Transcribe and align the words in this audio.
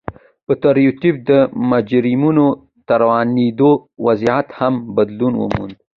پر 0.45 0.61
مریتوب 0.63 1.15
د 1.29 1.31
مجرمینو 1.71 2.47
تورنېدو 2.87 3.71
وضعیت 4.05 4.47
هم 4.59 4.73
بدلون 4.95 5.33
وموند. 5.37 5.75